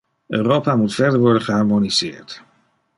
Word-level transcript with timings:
Europa 0.27 0.75
moet 0.75 0.93
verder 0.93 1.19
worden 1.19 1.41
geharmoniseerd. 1.41 2.43